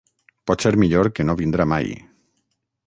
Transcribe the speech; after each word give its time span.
Potser 0.51 0.71
millor 0.83 1.11
que 1.19 1.27
no 1.29 1.37
vindrà 1.43 1.69
mai... 1.77 1.95